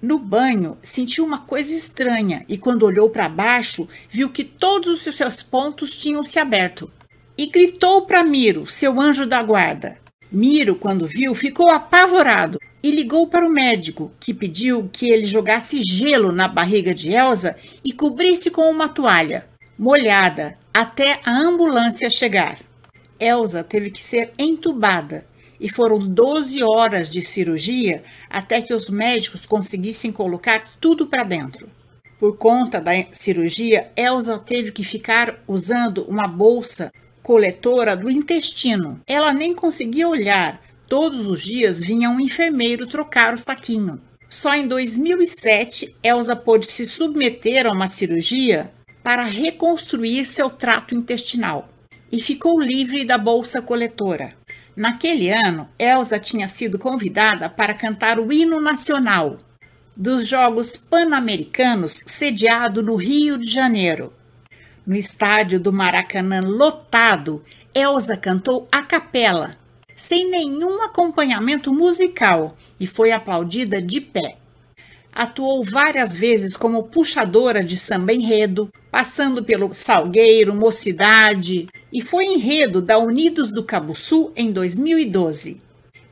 No 0.06 0.20
banho, 0.20 0.78
sentiu 0.84 1.26
uma 1.26 1.40
coisa 1.40 1.74
estranha 1.74 2.46
e, 2.48 2.60
quando 2.60 2.84
olhou 2.84 3.10
para 3.10 3.28
baixo, 3.28 3.90
viu 4.08 4.30
que 4.30 4.44
todos 4.44 5.08
os 5.08 5.16
seus 5.16 5.42
pontos 5.42 5.98
tinham 5.98 6.24
se 6.24 6.38
aberto. 6.38 6.92
E 7.36 7.48
gritou 7.48 8.04
para 8.04 8.24
Miro, 8.24 8.68
seu 8.68 9.02
anjo 9.02 9.26
da 9.26 9.42
guarda. 9.42 9.98
Miro, 10.32 10.76
quando 10.76 11.08
viu, 11.08 11.34
ficou 11.34 11.72
apavorado 11.72 12.60
e 12.84 12.92
ligou 12.92 13.28
para 13.28 13.48
o 13.48 13.52
médico, 13.52 14.12
que 14.20 14.32
pediu 14.32 14.88
que 14.94 15.10
ele 15.10 15.26
jogasse 15.26 15.82
gelo 15.82 16.32
na 16.32 16.48
barriga 16.48 16.94
de 16.94 17.12
Elsa 17.12 17.56
e 17.84 17.92
cobrisse 17.92 18.52
com 18.52 18.70
uma 18.70 18.88
toalha, 18.88 19.48
molhada, 19.76 20.56
até 20.72 21.20
a 21.26 21.36
ambulância 21.36 22.12
chegar. 22.12 22.60
Elsa 23.20 23.64
teve 23.64 23.90
que 23.90 24.04
ser 24.04 24.34
entubada 24.38 25.26
e 25.60 25.70
foram 25.70 26.00
12 26.00 26.64
horas 26.64 27.10
de 27.10 27.22
cirurgia 27.22 28.04
até 28.30 28.62
que 28.62 28.74
os 28.74 28.90
médicos 28.90 29.46
conseguissem 29.46 30.12
colocar 30.12 30.78
tudo 30.80 31.08
para 31.08 31.24
dentro. 31.24 31.70
Por 32.20 32.38
conta 32.38 32.80
da 32.80 32.92
cirurgia, 33.12 33.92
Elsa 33.96 34.40
teve 34.40 34.72
que 34.72 34.84
ficar 34.84 35.44
usando 35.48 36.04
uma 36.04 36.28
bolsa 36.28 36.92
coletora 37.22 37.96
do 37.96 38.10
intestino. 38.10 39.02
Ela 39.06 39.34
nem 39.34 39.54
conseguia 39.54 40.08
olhar. 40.08 40.62
Todos 40.88 41.26
os 41.26 41.42
dias 41.42 41.80
vinha 41.80 42.10
um 42.10 42.20
enfermeiro 42.20 42.88
trocar 42.88 43.34
o 43.34 43.38
saquinho. 43.38 44.00
Só 44.30 44.54
em 44.54 44.68
2007, 44.68 45.96
Elsa 46.04 46.36
pôde 46.36 46.68
se 46.68 46.86
submeter 46.86 47.66
a 47.66 47.72
uma 47.72 47.88
cirurgia 47.88 48.72
para 49.04 49.24
reconstruir 49.24 50.26
seu 50.26 50.50
trato 50.50 50.96
intestinal 50.96 51.70
e 52.12 52.22
ficou 52.22 52.60
livre 52.60 53.06
da 53.06 53.18
bolsa 53.18 53.62
coletora. 53.62 54.34
Naquele 54.76 55.32
ano, 55.32 55.70
Elsa 55.80 56.20
tinha 56.20 56.48
sido 56.50 56.78
convidada 56.78 57.50
para 57.50 57.74
cantar 57.74 58.20
o 58.20 58.32
hino 58.32 58.60
nacional 58.60 59.38
dos 59.96 60.28
Jogos 60.28 60.76
Pan-Americanos 60.76 62.04
sediado 62.06 62.84
no 62.84 62.96
Rio 62.96 63.38
de 63.38 63.50
Janeiro. 63.50 64.12
No 64.86 64.96
estádio 64.96 65.60
do 65.60 65.72
Maracanã 65.72 66.42
lotado, 66.42 67.42
Elsa 67.74 68.18
cantou 68.18 68.68
a 68.70 68.82
capela, 68.82 69.58
sem 69.96 70.30
nenhum 70.30 70.84
acompanhamento 70.84 71.74
musical, 71.74 72.58
e 72.78 72.86
foi 72.86 73.14
aplaudida 73.14 73.82
de 73.82 74.02
pé. 74.02 74.38
Atuou 75.14 75.64
várias 75.64 76.14
vezes 76.14 76.58
como 76.58 76.84
puxadora 76.84 77.64
de 77.64 77.78
samba 77.78 78.12
enredo, 78.12 78.70
passando 78.92 79.42
pelo 79.42 79.74
Salgueiro, 79.74 80.54
Mocidade, 80.54 81.68
e 81.96 82.02
foi 82.02 82.26
enredo 82.26 82.82
da 82.82 82.98
Unidos 82.98 83.50
do 83.50 83.64
Cabo 83.64 83.96
Sul 83.96 84.34
em 84.36 84.52
2012. 84.52 85.62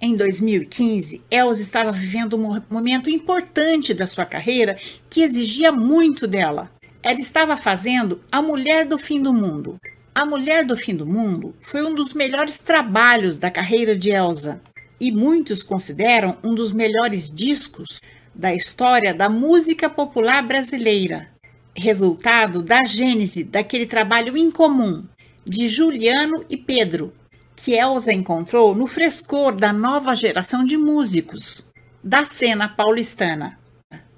Em 0.01 0.15
2015, 0.15 1.21
Elza 1.29 1.61
estava 1.61 1.91
vivendo 1.91 2.37
um 2.37 2.61
momento 2.69 3.09
importante 3.09 3.93
da 3.93 4.07
sua 4.07 4.25
carreira 4.25 4.77
que 5.09 5.21
exigia 5.21 5.73
muito 5.73 6.25
dela. 6.25 6.71
Ela 7.03 7.19
estava 7.19 7.57
fazendo 7.57 8.21
A 8.31 8.41
Mulher 8.41 8.87
do 8.87 8.97
Fim 8.97 9.21
do 9.21 9.33
Mundo. 9.33 9.77
A 10.15 10.25
Mulher 10.25 10.65
do 10.65 10.77
Fim 10.77 10.95
do 10.95 11.05
Mundo 11.05 11.53
foi 11.59 11.83
um 11.83 11.93
dos 11.93 12.13
melhores 12.13 12.59
trabalhos 12.59 13.35
da 13.35 13.51
carreira 13.51 13.93
de 13.93 14.09
Elsa 14.09 14.61
e 15.01 15.11
muitos 15.11 15.61
consideram 15.61 16.37
um 16.41 16.55
dos 16.55 16.71
melhores 16.71 17.27
discos 17.27 17.99
da 18.33 18.55
história 18.55 19.13
da 19.13 19.27
música 19.27 19.89
popular 19.89 20.43
brasileira, 20.43 21.27
resultado 21.75 22.63
da 22.63 22.85
gênese 22.85 23.43
daquele 23.43 23.85
trabalho 23.85 24.37
incomum 24.37 25.03
de 25.45 25.67
Juliano 25.67 26.45
e 26.49 26.57
Pedro, 26.57 27.13
que 27.55 27.73
Elsa 27.73 28.13
encontrou 28.13 28.73
no 28.73 28.87
frescor 28.87 29.55
da 29.55 29.71
nova 29.71 30.15
geração 30.15 30.65
de 30.65 30.77
músicos 30.77 31.69
da 32.03 32.25
cena 32.25 32.67
paulistana. 32.67 33.59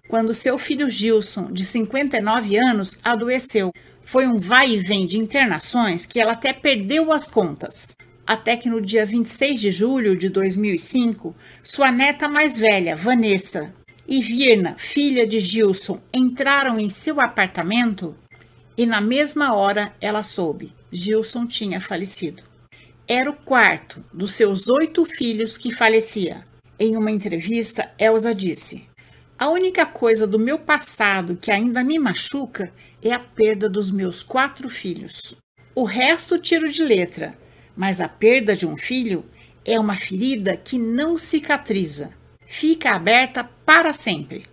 Quando 0.07 0.33
seu 0.33 0.57
filho 0.57 0.89
Gilson, 0.89 1.51
de 1.51 1.65
59 1.65 2.57
anos, 2.67 2.97
adoeceu, 3.03 3.71
foi 4.03 4.27
um 4.27 4.39
vai 4.39 4.71
e 4.71 4.77
vem 4.77 5.05
de 5.05 5.17
internações 5.17 6.05
que 6.05 6.19
ela 6.19 6.33
até 6.33 6.53
perdeu 6.53 7.11
as 7.11 7.27
contas. 7.27 7.95
Até 8.25 8.55
que 8.55 8.69
no 8.69 8.81
dia 8.81 9.05
26 9.05 9.59
de 9.59 9.71
julho 9.71 10.15
de 10.15 10.29
2005, 10.29 11.35
sua 11.63 11.91
neta 11.91 12.27
mais 12.27 12.57
velha, 12.57 12.95
Vanessa, 12.95 13.73
e 14.07 14.21
Virna, 14.21 14.75
filha 14.77 15.25
de 15.27 15.39
Gilson, 15.39 15.99
entraram 16.13 16.79
em 16.79 16.89
seu 16.89 17.19
apartamento 17.19 18.15
e 18.77 18.85
na 18.85 19.01
mesma 19.01 19.55
hora 19.55 19.93
ela 19.99 20.23
soube: 20.23 20.73
Gilson 20.95 21.45
tinha 21.45 21.81
falecido. 21.81 22.43
Era 23.07 23.29
o 23.29 23.35
quarto 23.35 24.03
dos 24.13 24.33
seus 24.33 24.67
oito 24.67 25.05
filhos 25.05 25.57
que 25.57 25.73
falecia. 25.73 26.45
Em 26.79 26.97
uma 26.97 27.11
entrevista, 27.11 27.91
Elsa 27.99 28.33
disse: 28.33 28.87
A 29.37 29.49
única 29.49 29.85
coisa 29.85 30.25
do 30.25 30.39
meu 30.39 30.57
passado 30.57 31.35
que 31.35 31.51
ainda 31.51 31.83
me 31.83 31.99
machuca 31.99 32.71
é 33.03 33.11
a 33.11 33.19
perda 33.19 33.69
dos 33.69 33.91
meus 33.91 34.23
quatro 34.23 34.69
filhos. 34.69 35.35
O 35.75 35.83
resto 35.83 36.39
tiro 36.39 36.71
de 36.71 36.83
letra, 36.83 37.37
mas 37.75 38.01
a 38.01 38.07
perda 38.07 38.55
de 38.55 38.65
um 38.65 38.77
filho 38.77 39.25
é 39.63 39.79
uma 39.79 39.95
ferida 39.95 40.55
que 40.55 40.77
não 40.77 41.17
cicatriza 41.17 42.13
fica 42.45 42.91
aberta 42.91 43.43
para 43.65 43.91
sempre. 43.91 44.45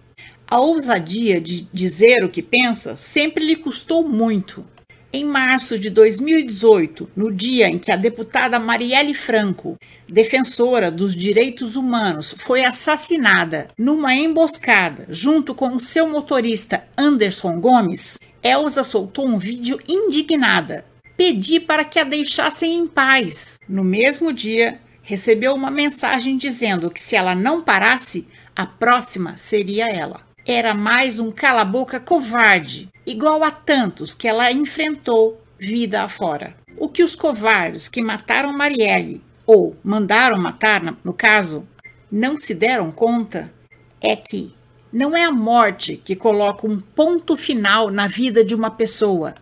A 0.47 0.61
ousadia 0.61 1.41
de 1.41 1.63
dizer 1.73 2.25
o 2.25 2.29
que 2.29 2.43
pensa 2.43 2.97
sempre 2.97 3.45
lhe 3.45 3.57
custou 3.57 4.07
muito. 4.07 4.67
Em 5.15 5.27
março 5.27 5.79
de 5.79 5.91
2018, 5.91 7.11
no 7.15 7.31
dia 7.31 7.69
em 7.69 7.79
que 7.79 7.93
a 7.93 7.97
deputada 7.97 8.59
Marielle 8.59 9.13
Franco, 9.13 9.77
defensora 10.09 10.91
dos 10.91 11.15
direitos 11.15 11.77
humanos, 11.77 12.35
foi 12.39 12.65
assassinada 12.65 13.69
numa 13.77 14.15
emboscada 14.15 15.07
junto 15.11 15.55
com 15.55 15.69
o 15.69 15.81
seu 15.81 16.09
motorista 16.09 16.85
Anderson 16.97 17.61
Gomes, 17.61 18.19
Elsa 18.43 18.83
soltou 18.83 19.29
um 19.29 19.37
vídeo 19.37 19.79
indignada. 19.87 20.83
Pedi 21.15 21.61
para 21.61 21.85
que 21.85 21.99
a 21.99 22.05
deixassem 22.05 22.75
em 22.75 22.87
paz. 22.87 23.59
No 23.69 23.85
mesmo 23.85 24.33
dia, 24.33 24.81
recebeu 25.03 25.53
uma 25.53 25.71
mensagem 25.71 26.39
dizendo 26.39 26.91
que 26.91 27.01
se 27.01 27.15
ela 27.15 27.35
não 27.35 27.61
parasse, 27.61 28.27
a 28.57 28.65
próxima 28.65 29.37
seria 29.37 29.89
ela. 29.89 30.32
Era 30.45 30.75
mais 30.75 31.21
um 31.21 31.31
cala-boca 31.31 32.01
covarde, 32.01 32.89
igual 33.07 33.45
a 33.45 33.51
tantos 33.53 34.13
que 34.13 34.27
ela 34.27 34.51
enfrentou 34.51 35.41
vida 35.57 36.03
afora. 36.03 36.57
O 36.77 36.89
que 36.89 37.05
os 37.05 37.15
covardes 37.15 37.89
que 37.89 38.03
mataram 38.03 38.53
Marielle, 38.53 39.23
ou 39.47 39.77
mandaram 39.85 40.37
matar, 40.37 40.83
no 41.05 41.13
caso, 41.13 41.65
não 42.11 42.37
se 42.37 42.55
deram 42.55 42.91
conta 42.91 43.53
é 44.01 44.17
que 44.17 44.53
não 44.93 45.17
é 45.17 45.25
a 45.25 45.31
morte 45.31 45.97
que 45.97 46.17
coloca 46.17 46.67
um 46.67 46.81
ponto 46.81 47.37
final 47.37 47.89
na 47.89 48.09
vida 48.09 48.45
de 48.45 48.53
uma 48.53 48.71
pessoa, 48.71 49.35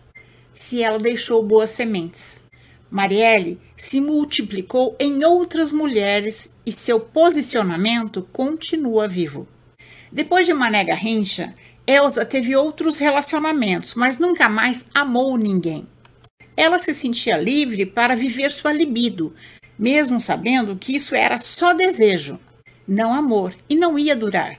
se 0.52 0.82
ela 0.82 0.98
deixou 0.98 1.42
boas 1.42 1.70
sementes. 1.70 2.44
Marielle 2.90 3.58
se 3.74 4.02
multiplicou 4.02 4.96
em 5.00 5.24
outras 5.24 5.72
mulheres 5.72 6.54
e 6.66 6.72
seu 6.72 7.00
posicionamento 7.00 8.20
continua 8.30 9.08
vivo. 9.08 9.48
Depois 10.12 10.46
de 10.46 10.52
Mané 10.52 10.84
Garrincha, 10.84 11.54
Elsa 11.86 12.24
teve 12.24 12.56
outros 12.56 12.98
relacionamentos, 12.98 13.94
mas 13.94 14.18
nunca 14.18 14.48
mais 14.48 14.88
amou 14.94 15.36
ninguém. 15.36 15.86
Ela 16.56 16.78
se 16.78 16.92
sentia 16.92 17.36
livre 17.36 17.86
para 17.86 18.16
viver 18.16 18.50
sua 18.50 18.72
libido, 18.72 19.34
mesmo 19.78 20.20
sabendo 20.20 20.76
que 20.76 20.94
isso 20.94 21.14
era 21.14 21.38
só 21.38 21.72
desejo, 21.72 22.38
não 22.86 23.14
amor, 23.14 23.54
e 23.68 23.76
não 23.76 23.98
ia 23.98 24.16
durar. 24.16 24.58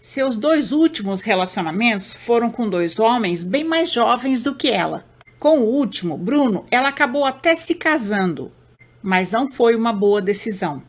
Seus 0.00 0.36
dois 0.36 0.70
últimos 0.70 1.22
relacionamentos 1.22 2.12
foram 2.12 2.50
com 2.50 2.68
dois 2.68 2.98
homens 2.98 3.42
bem 3.42 3.64
mais 3.64 3.90
jovens 3.90 4.42
do 4.42 4.54
que 4.54 4.70
ela. 4.70 5.04
Com 5.38 5.58
o 5.58 5.64
último, 5.64 6.16
Bruno, 6.16 6.66
ela 6.70 6.88
acabou 6.88 7.24
até 7.24 7.56
se 7.56 7.74
casando, 7.74 8.52
mas 9.02 9.32
não 9.32 9.50
foi 9.50 9.74
uma 9.74 9.92
boa 9.92 10.22
decisão. 10.22 10.82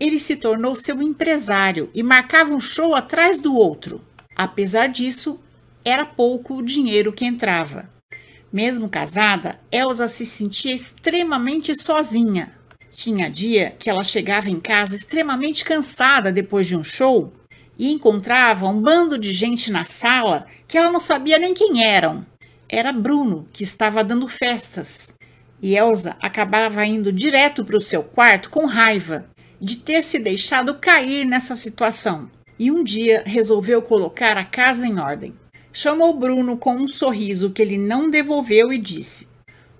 Ele 0.00 0.20
se 0.20 0.36
tornou 0.36 0.76
seu 0.76 1.02
empresário 1.02 1.90
e 1.92 2.02
marcava 2.02 2.54
um 2.54 2.60
show 2.60 2.94
atrás 2.94 3.40
do 3.40 3.54
outro. 3.54 4.00
Apesar 4.34 4.86
disso, 4.86 5.40
era 5.84 6.06
pouco 6.06 6.54
o 6.54 6.62
dinheiro 6.62 7.12
que 7.12 7.26
entrava. 7.26 7.90
Mesmo 8.52 8.88
casada, 8.88 9.58
Elsa 9.72 10.06
se 10.06 10.24
sentia 10.24 10.72
extremamente 10.72 11.72
sozinha. 11.80 12.52
Tinha 12.90 13.28
dia 13.28 13.74
que 13.78 13.90
ela 13.90 14.04
chegava 14.04 14.48
em 14.48 14.60
casa 14.60 14.94
extremamente 14.94 15.64
cansada 15.64 16.30
depois 16.30 16.66
de 16.66 16.76
um 16.76 16.84
show 16.84 17.32
e 17.76 17.92
encontrava 17.92 18.66
um 18.66 18.80
bando 18.80 19.18
de 19.18 19.32
gente 19.32 19.70
na 19.70 19.84
sala 19.84 20.46
que 20.66 20.78
ela 20.78 20.92
não 20.92 21.00
sabia 21.00 21.38
nem 21.38 21.54
quem 21.54 21.84
eram. 21.84 22.24
Era 22.68 22.92
Bruno 22.92 23.48
que 23.52 23.64
estava 23.64 24.04
dando 24.04 24.28
festas. 24.28 25.14
E 25.60 25.76
Elsa 25.76 26.16
acabava 26.20 26.86
indo 26.86 27.12
direto 27.12 27.64
para 27.64 27.76
o 27.76 27.80
seu 27.80 28.02
quarto 28.04 28.48
com 28.48 28.64
raiva 28.64 29.28
de 29.60 29.76
ter 29.76 30.02
se 30.02 30.18
deixado 30.18 30.74
cair 30.74 31.24
nessa 31.24 31.56
situação 31.56 32.30
e 32.58 32.70
um 32.70 32.82
dia 32.82 33.22
resolveu 33.24 33.80
colocar 33.80 34.36
a 34.36 34.44
casa 34.44 34.86
em 34.86 34.98
ordem. 34.98 35.34
Chamou 35.72 36.12
Bruno 36.12 36.56
com 36.56 36.74
um 36.74 36.88
sorriso 36.88 37.50
que 37.50 37.62
ele 37.62 37.78
não 37.78 38.10
devolveu 38.10 38.72
e 38.72 38.78
disse: 38.78 39.28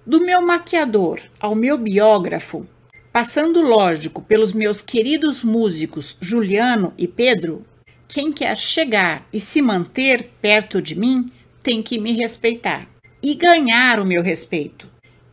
Do 0.06 0.20
meu 0.20 0.40
maquiador 0.40 1.20
ao 1.40 1.54
meu 1.54 1.76
biógrafo, 1.76 2.66
passando 3.12 3.60
lógico 3.60 4.22
pelos 4.22 4.52
meus 4.52 4.80
queridos 4.80 5.42
músicos 5.42 6.16
Juliano 6.20 6.92
e 6.96 7.08
Pedro, 7.08 7.64
quem 8.06 8.32
quer 8.32 8.56
chegar 8.56 9.26
e 9.32 9.40
se 9.40 9.60
manter 9.60 10.30
perto 10.40 10.80
de 10.80 10.94
mim 10.94 11.32
tem 11.62 11.82
que 11.82 11.98
me 11.98 12.12
respeitar 12.12 12.88
e 13.22 13.34
ganhar 13.34 13.98
o 13.98 14.06
meu 14.06 14.22
respeito. 14.22 14.88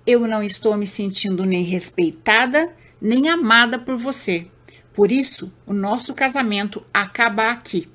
Eu 0.05 0.27
não 0.27 0.43
estou 0.43 0.75
me 0.75 0.87
sentindo 0.87 1.45
nem 1.45 1.63
respeitada 1.63 2.73
nem 3.05 3.29
amada 3.29 3.77
por 3.77 3.95
você. 3.95 4.47
Por 4.91 5.11
isso, 5.11 5.53
o 5.63 5.73
nosso 5.73 6.11
casamento 6.15 6.83
acaba 6.91 7.51
aqui. 7.51 7.87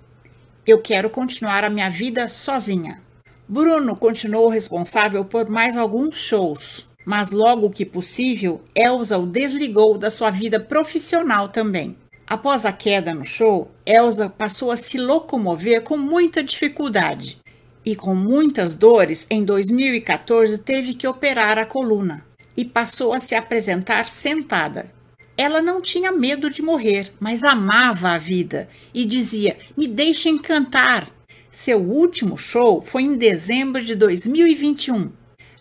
Eu 0.64 0.80
quero 0.80 1.10
continuar 1.10 1.64
a 1.64 1.68
minha 1.68 1.90
vida 1.90 2.28
sozinha. 2.28 3.02
Bruno 3.48 3.96
continuou 3.96 4.48
responsável 4.48 5.24
por 5.24 5.50
mais 5.50 5.76
alguns 5.76 6.16
shows, 6.16 6.86
mas 7.04 7.32
logo 7.32 7.70
que 7.70 7.84
possível, 7.84 8.62
Elsa 8.72 9.18
o 9.18 9.26
desligou 9.26 9.98
da 9.98 10.10
sua 10.10 10.30
vida 10.30 10.60
profissional 10.60 11.48
também. 11.48 11.96
Após 12.24 12.64
a 12.64 12.70
queda 12.70 13.12
no 13.12 13.24
show, 13.24 13.68
Elsa 13.84 14.28
passou 14.28 14.70
a 14.70 14.76
se 14.76 14.96
locomover 14.96 15.82
com 15.82 15.98
muita 15.98 16.40
dificuldade 16.40 17.38
e 17.84 17.96
com 17.96 18.14
muitas 18.14 18.76
dores. 18.76 19.26
Em 19.28 19.44
2014, 19.44 20.58
teve 20.58 20.94
que 20.94 21.08
operar 21.08 21.58
a 21.58 21.66
coluna 21.66 22.24
e 22.56 22.64
passou 22.64 23.12
a 23.12 23.18
se 23.18 23.34
apresentar 23.34 24.08
sentada. 24.08 24.99
Ela 25.40 25.62
não 25.62 25.80
tinha 25.80 26.12
medo 26.12 26.50
de 26.50 26.60
morrer, 26.60 27.14
mas 27.18 27.42
amava 27.42 28.10
a 28.10 28.18
vida 28.18 28.68
e 28.92 29.06
dizia: 29.06 29.56
Me 29.74 29.88
deixem 29.88 30.36
cantar. 30.36 31.10
Seu 31.50 31.80
último 31.80 32.36
show 32.36 32.82
foi 32.82 33.04
em 33.04 33.16
dezembro 33.16 33.82
de 33.82 33.94
2021, 33.94 35.10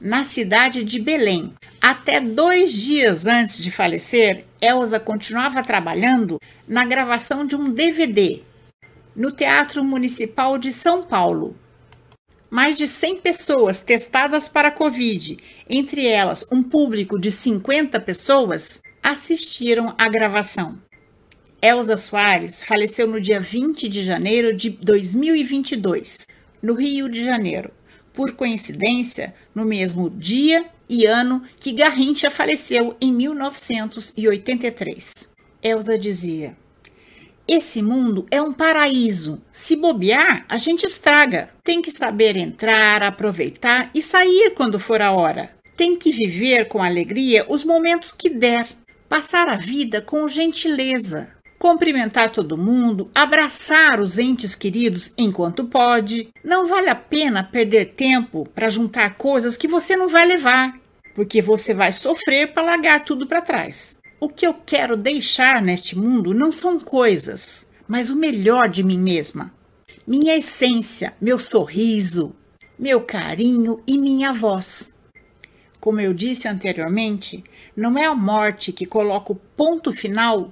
na 0.01 0.25
cidade 0.25 0.83
de 0.83 0.99
Belém. 0.99 1.53
Até 1.79 2.19
dois 2.19 2.73
dias 2.73 3.25
antes 3.25 3.63
de 3.63 3.71
falecer, 3.71 4.43
Elsa 4.61 4.99
continuava 4.99 5.63
trabalhando 5.63 6.41
na 6.67 6.85
gravação 6.85 7.47
de 7.47 7.55
um 7.55 7.71
DVD 7.71 8.41
no 9.15 9.31
Teatro 9.31 9.81
Municipal 9.81 10.57
de 10.57 10.73
São 10.73 11.03
Paulo. 11.03 11.55
Mais 12.49 12.77
de 12.77 12.85
100 12.85 13.21
pessoas 13.21 13.81
testadas 13.81 14.49
para 14.49 14.67
a 14.67 14.71
Covid, 14.71 15.37
entre 15.69 16.05
elas 16.05 16.45
um 16.51 16.61
público 16.61 17.17
de 17.17 17.31
50 17.31 17.97
pessoas, 18.01 18.81
assistiram 19.09 19.93
à 19.97 20.07
gravação. 20.07 20.77
Elza 21.61 21.97
Soares 21.97 22.63
faleceu 22.63 23.05
no 23.07 23.19
dia 23.19 23.39
20 23.39 23.89
de 23.89 24.03
janeiro 24.03 24.55
de 24.55 24.69
2022, 24.69 26.27
no 26.61 26.75
Rio 26.75 27.09
de 27.09 27.23
Janeiro, 27.23 27.71
por 28.13 28.33
coincidência, 28.33 29.33
no 29.53 29.65
mesmo 29.65 30.11
dia 30.11 30.63
e 30.87 31.07
ano 31.07 31.41
que 31.59 31.73
Garrincha 31.73 32.29
faleceu 32.29 32.95
em 33.01 33.11
1983. 33.11 35.27
Elza 35.61 35.97
dizia: 35.97 36.55
Esse 37.47 37.81
mundo 37.81 38.27
é 38.29 38.39
um 38.39 38.53
paraíso. 38.53 39.41
Se 39.51 39.75
bobear, 39.75 40.45
a 40.47 40.57
gente 40.57 40.85
estraga. 40.85 41.49
Tem 41.63 41.81
que 41.81 41.89
saber 41.89 42.37
entrar, 42.37 43.01
aproveitar 43.01 43.89
e 43.93 44.03
sair 44.03 44.51
quando 44.51 44.79
for 44.79 45.01
a 45.01 45.11
hora. 45.11 45.49
Tem 45.75 45.97
que 45.97 46.11
viver 46.11 46.67
com 46.67 46.83
alegria 46.83 47.43
os 47.49 47.63
momentos 47.63 48.11
que 48.11 48.29
der 48.29 48.77
passar 49.09 49.49
a 49.49 49.55
vida 49.55 50.01
com 50.03 50.27
gentileza, 50.27 51.29
cumprimentar 51.57 52.29
todo 52.29 52.57
mundo, 52.57 53.09
abraçar 53.13 53.99
os 53.99 54.19
entes 54.19 54.53
queridos 54.53 55.11
enquanto 55.17 55.65
pode. 55.65 56.29
Não 56.43 56.67
vale 56.67 56.89
a 56.89 56.95
pena 56.95 57.43
perder 57.43 57.93
tempo 57.95 58.47
para 58.53 58.69
juntar 58.69 59.15
coisas 59.17 59.57
que 59.57 59.67
você 59.67 59.95
não 59.95 60.07
vai 60.07 60.25
levar, 60.25 60.79
porque 61.15 61.41
você 61.41 61.73
vai 61.73 61.91
sofrer 61.91 62.53
para 62.53 62.63
largar 62.63 63.03
tudo 63.03 63.25
para 63.25 63.41
trás. 63.41 63.97
O 64.21 64.29
que 64.29 64.45
eu 64.45 64.53
quero 64.53 64.95
deixar 64.95 65.61
neste 65.61 65.97
mundo 65.97 66.33
não 66.33 66.51
são 66.51 66.79
coisas, 66.79 67.69
mas 67.87 68.09
o 68.09 68.15
melhor 68.15 68.69
de 68.69 68.83
mim 68.83 68.99
mesma. 68.99 69.51
Minha 70.05 70.37
essência, 70.37 71.13
meu 71.19 71.39
sorriso, 71.39 72.35
meu 72.77 73.01
carinho 73.01 73.81
e 73.87 73.97
minha 73.97 74.31
voz. 74.31 74.91
Como 75.79 76.01
eu 76.01 76.13
disse 76.13 76.47
anteriormente, 76.47 77.43
não 77.79 77.97
é 77.97 78.05
a 78.05 78.13
morte 78.13 78.73
que 78.73 78.85
coloca 78.85 79.31
o 79.31 79.35
ponto 79.35 79.93
final 79.93 80.51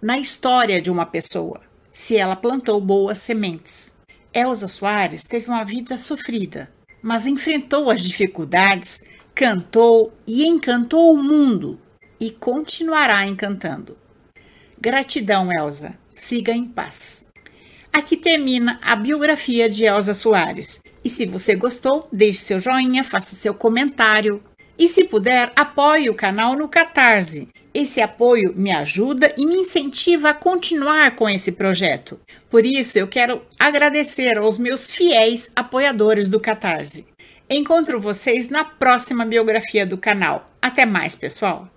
na 0.00 0.16
história 0.16 0.80
de 0.80 0.88
uma 0.88 1.04
pessoa, 1.04 1.60
se 1.90 2.16
ela 2.16 2.36
plantou 2.36 2.80
boas 2.80 3.18
sementes. 3.18 3.92
Elsa 4.32 4.68
Soares 4.68 5.24
teve 5.24 5.48
uma 5.48 5.64
vida 5.64 5.98
sofrida, 5.98 6.70
mas 7.02 7.26
enfrentou 7.26 7.90
as 7.90 8.00
dificuldades, 8.00 9.02
cantou 9.34 10.12
e 10.24 10.46
encantou 10.46 11.12
o 11.12 11.20
mundo 11.20 11.80
e 12.20 12.30
continuará 12.30 13.26
encantando. 13.26 13.98
Gratidão, 14.80 15.48
Elsa. 15.52 15.98
Siga 16.14 16.52
em 16.52 16.64
paz. 16.64 17.24
Aqui 17.92 18.16
termina 18.16 18.78
a 18.82 18.94
biografia 18.94 19.68
de 19.68 19.84
Elsa 19.84 20.14
Soares. 20.14 20.80
E 21.02 21.10
se 21.10 21.26
você 21.26 21.56
gostou, 21.56 22.08
deixe 22.12 22.40
seu 22.40 22.60
joinha, 22.60 23.02
faça 23.02 23.34
seu 23.34 23.52
comentário. 23.52 24.42
E 24.78 24.88
se 24.88 25.04
puder, 25.04 25.52
apoie 25.56 26.10
o 26.10 26.14
canal 26.14 26.56
no 26.56 26.68
Catarse. 26.68 27.48
Esse 27.72 28.00
apoio 28.00 28.54
me 28.56 28.70
ajuda 28.70 29.34
e 29.36 29.44
me 29.44 29.56
incentiva 29.56 30.30
a 30.30 30.34
continuar 30.34 31.14
com 31.14 31.28
esse 31.28 31.52
projeto. 31.52 32.18
Por 32.48 32.64
isso, 32.64 32.98
eu 32.98 33.06
quero 33.06 33.42
agradecer 33.58 34.38
aos 34.38 34.56
meus 34.56 34.90
fiéis 34.90 35.52
apoiadores 35.54 36.28
do 36.28 36.40
Catarse. 36.40 37.06
Encontro 37.48 38.00
vocês 38.00 38.48
na 38.48 38.64
próxima 38.64 39.24
biografia 39.24 39.86
do 39.86 39.96
canal. 39.96 40.46
Até 40.60 40.84
mais, 40.84 41.14
pessoal! 41.14 41.68